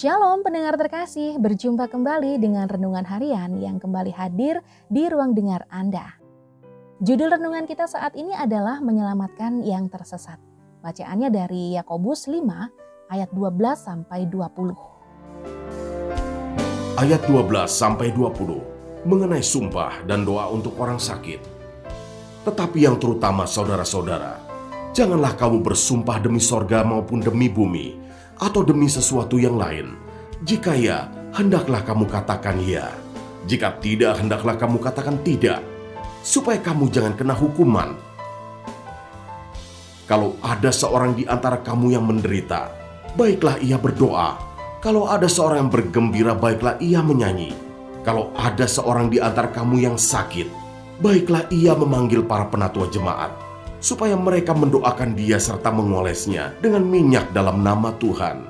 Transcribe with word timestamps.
Shalom 0.00 0.40
pendengar 0.40 0.80
terkasih, 0.80 1.36
berjumpa 1.36 1.84
kembali 1.92 2.40
dengan 2.40 2.64
Renungan 2.64 3.04
Harian 3.04 3.60
yang 3.60 3.76
kembali 3.76 4.16
hadir 4.16 4.64
di 4.88 5.04
ruang 5.04 5.36
dengar 5.36 5.68
Anda. 5.68 6.16
Judul 7.04 7.28
renungan 7.28 7.68
kita 7.68 7.84
saat 7.84 8.16
ini 8.16 8.32
adalah 8.32 8.80
Menyelamatkan 8.80 9.60
yang 9.60 9.92
Tersesat. 9.92 10.40
Bacaannya 10.80 11.28
dari 11.28 11.76
Yakobus 11.76 12.32
5 12.32 13.12
ayat 13.12 13.28
12 13.28 13.60
sampai 13.76 14.24
20. 14.24 14.72
Ayat 16.96 17.20
12 17.28 17.68
sampai 17.68 18.08
20 18.16 19.04
mengenai 19.04 19.44
sumpah 19.44 20.00
dan 20.08 20.24
doa 20.24 20.48
untuk 20.48 20.80
orang 20.80 20.96
sakit. 20.96 21.44
Tetapi 22.48 22.88
yang 22.88 22.96
terutama 22.96 23.44
saudara-saudara, 23.44 24.40
janganlah 24.96 25.36
kamu 25.36 25.60
bersumpah 25.60 26.24
demi 26.24 26.40
sorga 26.40 26.80
maupun 26.88 27.20
demi 27.20 27.52
bumi, 27.52 27.99
atau 28.40 28.64
demi 28.64 28.88
sesuatu 28.88 29.36
yang 29.36 29.60
lain. 29.60 29.94
Jika 30.40 30.72
ya, 30.72 31.12
hendaklah 31.36 31.84
kamu 31.84 32.08
katakan 32.08 32.56
ya. 32.64 32.88
Jika 33.44 33.76
tidak, 33.84 34.20
hendaklah 34.20 34.56
kamu 34.56 34.80
katakan 34.80 35.20
tidak, 35.20 35.60
supaya 36.24 36.56
kamu 36.60 36.88
jangan 36.88 37.14
kena 37.16 37.36
hukuman. 37.36 37.92
Kalau 40.08 40.34
ada 40.42 40.72
seorang 40.72 41.14
di 41.14 41.28
antara 41.28 41.60
kamu 41.60 41.94
yang 41.94 42.04
menderita, 42.08 42.72
baiklah 43.14 43.60
ia 43.62 43.76
berdoa. 43.76 44.36
Kalau 44.80 45.06
ada 45.06 45.28
seorang 45.28 45.68
yang 45.68 45.70
bergembira, 45.70 46.32
baiklah 46.32 46.80
ia 46.80 47.04
menyanyi. 47.04 47.52
Kalau 48.00 48.32
ada 48.32 48.64
seorang 48.64 49.12
di 49.12 49.20
antara 49.20 49.52
kamu 49.52 49.84
yang 49.84 49.96
sakit, 50.00 50.48
baiklah 51.04 51.44
ia 51.52 51.76
memanggil 51.76 52.24
para 52.24 52.48
penatua 52.48 52.88
jemaat 52.88 53.49
supaya 53.80 54.14
mereka 54.14 54.52
mendoakan 54.52 55.16
dia 55.16 55.40
serta 55.40 55.72
mengolesnya 55.72 56.52
dengan 56.60 56.84
minyak 56.84 57.32
dalam 57.32 57.64
nama 57.64 57.90
Tuhan. 57.96 58.44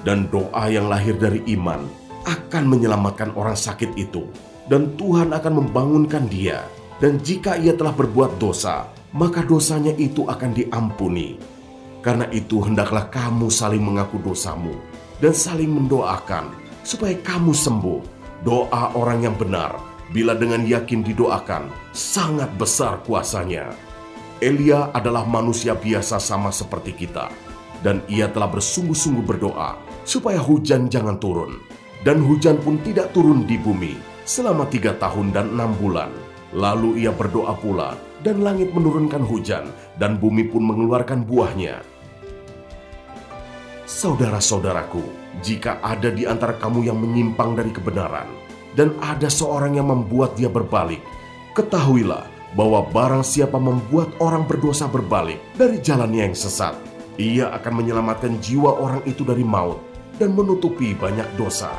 Dan 0.00 0.32
doa 0.32 0.64
yang 0.72 0.88
lahir 0.88 1.12
dari 1.20 1.44
iman 1.60 1.84
akan 2.24 2.64
menyelamatkan 2.66 3.36
orang 3.36 3.52
sakit 3.52 3.92
itu. 4.00 4.24
Dan 4.64 4.96
Tuhan 4.96 5.36
akan 5.36 5.52
membangunkan 5.60 6.24
dia. 6.32 6.64
Dan 6.96 7.20
jika 7.20 7.60
ia 7.60 7.76
telah 7.76 7.92
berbuat 7.92 8.40
dosa, 8.40 8.88
maka 9.12 9.44
dosanya 9.44 9.92
itu 10.00 10.24
akan 10.24 10.56
diampuni. 10.56 11.36
Karena 12.00 12.24
itu 12.32 12.64
hendaklah 12.64 13.12
kamu 13.12 13.52
saling 13.52 13.84
mengaku 13.84 14.16
dosamu 14.24 14.72
dan 15.20 15.36
saling 15.36 15.68
mendoakan 15.68 16.48
supaya 16.80 17.12
kamu 17.20 17.52
sembuh. 17.52 18.00
Doa 18.40 18.96
orang 18.96 19.28
yang 19.28 19.36
benar 19.36 19.76
bila 20.16 20.32
dengan 20.32 20.64
yakin 20.64 21.04
didoakan 21.04 21.68
sangat 21.92 22.48
besar 22.56 23.04
kuasanya. 23.04 23.89
Elia 24.40 24.88
adalah 24.96 25.28
manusia 25.28 25.76
biasa 25.76 26.16
sama 26.16 26.48
seperti 26.48 26.96
kita, 26.96 27.28
dan 27.84 28.00
ia 28.08 28.24
telah 28.24 28.48
bersungguh-sungguh 28.48 29.20
berdoa 29.20 29.76
supaya 30.08 30.40
hujan 30.40 30.88
jangan 30.88 31.20
turun, 31.20 31.60
dan 32.08 32.24
hujan 32.24 32.56
pun 32.56 32.80
tidak 32.80 33.12
turun 33.12 33.44
di 33.44 33.60
bumi 33.60 34.00
selama 34.24 34.64
tiga 34.64 34.96
tahun 34.96 35.36
dan 35.36 35.52
enam 35.52 35.76
bulan. 35.76 36.08
Lalu 36.56 37.04
ia 37.04 37.12
berdoa 37.12 37.52
pula, 37.52 38.00
dan 38.24 38.40
langit 38.40 38.72
menurunkan 38.72 39.20
hujan, 39.28 39.68
dan 40.00 40.16
bumi 40.16 40.48
pun 40.48 40.64
mengeluarkan 40.64 41.20
buahnya. 41.28 41.84
Saudara-saudaraku, 43.84 45.04
jika 45.44 45.84
ada 45.84 46.08
di 46.08 46.24
antara 46.24 46.56
kamu 46.56 46.88
yang 46.88 46.96
menyimpang 46.96 47.60
dari 47.60 47.76
kebenaran, 47.76 48.26
dan 48.72 48.96
ada 49.04 49.28
seorang 49.28 49.76
yang 49.76 49.92
membuat 49.92 50.32
dia 50.40 50.48
berbalik, 50.48 51.04
ketahuilah 51.52 52.39
bahwa 52.58 52.82
barang 52.90 53.22
siapa 53.22 53.58
membuat 53.62 54.10
orang 54.18 54.42
berdosa 54.46 54.90
berbalik 54.90 55.38
dari 55.54 55.78
jalannya 55.78 56.30
yang 56.30 56.36
sesat, 56.36 56.74
ia 57.20 57.52
akan 57.54 57.84
menyelamatkan 57.84 58.40
jiwa 58.42 58.74
orang 58.74 59.02
itu 59.06 59.22
dari 59.22 59.46
maut 59.46 59.78
dan 60.18 60.34
menutupi 60.34 60.96
banyak 60.96 61.26
dosa. 61.38 61.70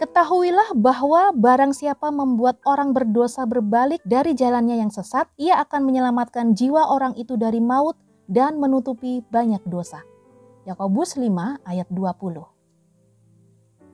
Ketahuilah 0.00 0.76
bahwa 0.78 1.32
barang 1.32 1.72
siapa 1.74 2.12
membuat 2.12 2.60
orang 2.68 2.94
berdosa 2.94 3.48
berbalik 3.48 3.98
dari 4.04 4.36
jalannya 4.36 4.78
yang 4.78 4.92
sesat, 4.92 5.26
ia 5.40 5.58
akan 5.64 5.86
menyelamatkan 5.88 6.54
jiwa 6.54 6.86
orang 6.92 7.16
itu 7.18 7.34
dari 7.40 7.58
maut 7.58 7.98
dan 8.30 8.60
menutupi 8.60 9.24
banyak 9.26 9.64
dosa. 9.66 10.04
Yakobus 10.64 11.20
5 11.20 11.60
ayat 11.68 11.88
20 11.92 12.53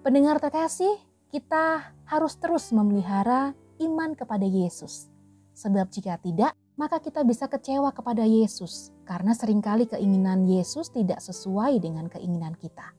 Pendengar 0.00 0.40
terkasih, 0.40 0.96
kita 1.28 1.92
harus 2.08 2.32
terus 2.40 2.72
memelihara 2.72 3.52
iman 3.84 4.16
kepada 4.16 4.48
Yesus. 4.48 5.12
Sebab 5.52 5.92
jika 5.92 6.16
tidak, 6.16 6.56
maka 6.80 7.04
kita 7.04 7.20
bisa 7.20 7.44
kecewa 7.44 7.92
kepada 7.92 8.24
Yesus 8.24 8.96
karena 9.04 9.36
sering 9.36 9.60
kali 9.60 9.84
keinginan 9.84 10.48
Yesus 10.48 10.88
tidak 10.88 11.20
sesuai 11.20 11.84
dengan 11.84 12.08
keinginan 12.08 12.56
kita. 12.56 12.96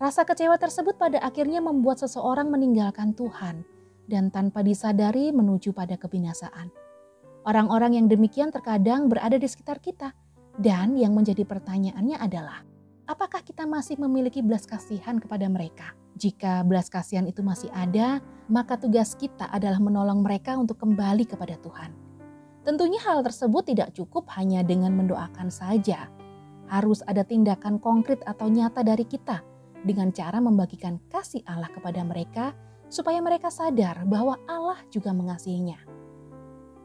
Rasa 0.00 0.24
kecewa 0.24 0.56
tersebut 0.56 0.96
pada 0.96 1.20
akhirnya 1.20 1.60
membuat 1.60 2.00
seseorang 2.00 2.48
meninggalkan 2.48 3.12
Tuhan 3.12 3.68
dan 4.08 4.32
tanpa 4.32 4.64
disadari 4.64 5.36
menuju 5.36 5.76
pada 5.76 6.00
kebinasaan. 6.00 6.72
Orang-orang 7.44 8.00
yang 8.00 8.08
demikian 8.08 8.48
terkadang 8.48 9.12
berada 9.12 9.36
di 9.36 9.44
sekitar 9.44 9.84
kita 9.84 10.16
dan 10.56 10.96
yang 10.96 11.12
menjadi 11.12 11.44
pertanyaannya 11.44 12.16
adalah, 12.16 12.64
apakah 13.06 13.40
kita 13.40 13.64
masih 13.64 13.96
memiliki 13.96 14.42
belas 14.42 14.66
kasihan 14.66 15.16
kepada 15.22 15.46
mereka? 15.46 15.94
Jika 16.18 16.66
belas 16.66 16.90
kasihan 16.90 17.24
itu 17.24 17.40
masih 17.40 17.70
ada, 17.72 18.18
maka 18.50 18.74
tugas 18.76 19.14
kita 19.14 19.46
adalah 19.50 19.78
menolong 19.78 20.26
mereka 20.26 20.58
untuk 20.58 20.82
kembali 20.82 21.24
kepada 21.24 21.54
Tuhan. 21.62 21.94
Tentunya 22.66 22.98
hal 23.06 23.22
tersebut 23.22 23.62
tidak 23.70 23.94
cukup 23.94 24.26
hanya 24.34 24.66
dengan 24.66 24.90
mendoakan 24.98 25.54
saja. 25.54 26.10
Harus 26.66 26.98
ada 27.06 27.22
tindakan 27.22 27.78
konkret 27.78 28.18
atau 28.26 28.50
nyata 28.50 28.82
dari 28.82 29.06
kita 29.06 29.38
dengan 29.86 30.10
cara 30.10 30.42
membagikan 30.42 30.98
kasih 31.06 31.46
Allah 31.46 31.70
kepada 31.70 32.02
mereka 32.02 32.58
supaya 32.90 33.22
mereka 33.22 33.54
sadar 33.54 34.02
bahwa 34.02 34.34
Allah 34.50 34.82
juga 34.90 35.14
mengasihinya. 35.14 35.78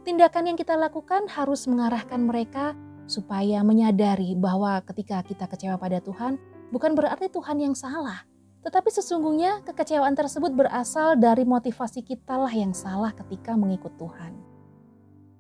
Tindakan 0.06 0.54
yang 0.54 0.58
kita 0.58 0.78
lakukan 0.78 1.26
harus 1.34 1.66
mengarahkan 1.66 2.22
mereka 2.26 2.78
supaya 3.12 3.60
menyadari 3.68 4.34
bahwa 4.40 4.80
ketika 4.88 5.20
kita 5.28 5.52
kecewa 5.52 5.76
pada 5.76 6.00
Tuhan, 6.00 6.40
bukan 6.72 6.96
berarti 6.96 7.28
Tuhan 7.28 7.60
yang 7.60 7.76
salah, 7.76 8.24
tetapi 8.64 8.88
sesungguhnya 8.88 9.68
kekecewaan 9.68 10.16
tersebut 10.16 10.56
berasal 10.56 11.20
dari 11.20 11.44
motivasi 11.44 12.06
kita 12.06 12.40
lah 12.40 12.54
yang 12.54 12.72
salah 12.72 13.12
ketika 13.12 13.60
mengikut 13.60 13.92
Tuhan. 14.00 14.38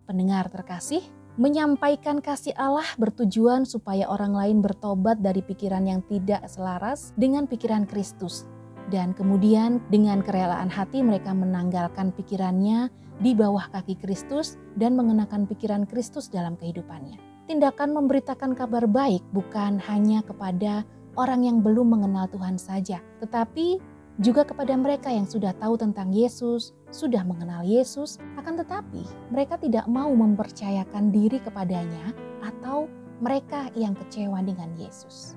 Pendengar 0.04 0.52
terkasih, 0.52 1.06
menyampaikan 1.40 2.20
kasih 2.20 2.52
Allah 2.60 2.86
bertujuan 3.00 3.64
supaya 3.64 4.12
orang 4.12 4.36
lain 4.36 4.58
bertobat 4.60 5.24
dari 5.24 5.40
pikiran 5.40 5.88
yang 5.88 6.04
tidak 6.12 6.44
selaras 6.52 7.16
dengan 7.16 7.48
pikiran 7.48 7.88
Kristus. 7.88 8.50
Dan 8.92 9.16
kemudian 9.16 9.80
dengan 9.88 10.20
kerelaan 10.20 10.68
hati 10.68 11.00
mereka 11.00 11.32
menanggalkan 11.32 12.12
pikirannya 12.12 12.92
di 13.24 13.32
bawah 13.38 13.72
kaki 13.72 13.96
Kristus 14.02 14.58
dan 14.76 14.98
mengenakan 15.00 15.48
pikiran 15.48 15.88
Kristus 15.88 16.28
dalam 16.28 16.60
kehidupannya. 16.60 17.31
Tindakan 17.50 17.98
memberitakan 17.98 18.54
kabar 18.54 18.86
baik 18.86 19.26
bukan 19.34 19.82
hanya 19.90 20.22
kepada 20.22 20.86
orang 21.18 21.48
yang 21.48 21.58
belum 21.66 21.98
mengenal 21.98 22.30
Tuhan 22.30 22.56
saja, 22.62 23.02
tetapi 23.18 23.82
juga 24.22 24.46
kepada 24.46 24.78
mereka 24.78 25.10
yang 25.10 25.26
sudah 25.26 25.56
tahu 25.58 25.80
tentang 25.80 26.14
Yesus, 26.14 26.78
sudah 26.94 27.26
mengenal 27.26 27.66
Yesus, 27.66 28.22
akan 28.38 28.62
tetapi 28.62 29.02
mereka 29.34 29.58
tidak 29.58 29.90
mau 29.90 30.12
mempercayakan 30.14 31.10
diri 31.10 31.42
kepadanya 31.42 32.14
atau 32.46 32.86
mereka 33.18 33.74
yang 33.74 33.98
kecewa 33.98 34.42
dengan 34.46 34.70
Yesus. 34.78 35.34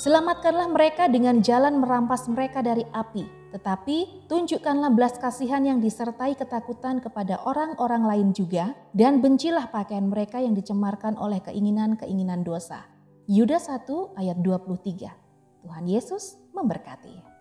Selamatkanlah 0.00 0.68
mereka 0.72 1.08
dengan 1.08 1.40
jalan 1.40 1.80
merampas 1.80 2.28
mereka 2.28 2.60
dari 2.60 2.84
api, 2.92 3.24
tetapi 3.56 4.28
tunjukkanlah 4.28 4.92
belas 4.92 5.16
kasihan 5.16 5.64
yang 5.64 5.80
disertai 5.80 6.36
ketakutan 6.36 7.00
kepada 7.00 7.40
orang-orang 7.48 8.04
lain 8.04 8.28
juga, 8.36 8.76
dan 8.92 9.24
bencilah 9.24 9.72
pakaian 9.72 10.04
mereka 10.04 10.44
yang 10.44 10.52
dicemarkan 10.52 11.16
oleh 11.16 11.40
keinginan-keinginan 11.40 12.44
dosa. 12.44 12.84
Yudas 13.24 13.72
1 13.72 13.88
ayat 14.20 14.36
23. 14.44 15.64
Tuhan 15.64 15.84
Yesus 15.88 16.36
memberkati. 16.52 17.35